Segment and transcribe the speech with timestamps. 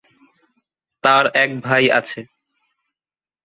[1.03, 2.19] তার এক ভাই আছে।